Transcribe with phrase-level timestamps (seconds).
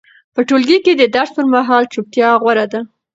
[0.33, 2.79] په ټولګي کې د درس پر مهال چوپتیا غوره ده.